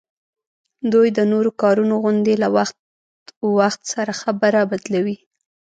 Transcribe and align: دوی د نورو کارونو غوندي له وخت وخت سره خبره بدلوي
دوی 0.91 1.07
د 1.17 1.19
نورو 1.31 1.51
کارونو 1.61 1.93
غوندي 2.03 2.35
له 2.43 2.47
وخت 2.57 2.75
وخت 3.57 3.81
سره 3.93 4.11
خبره 4.21 4.59
بدلوي 4.71 5.17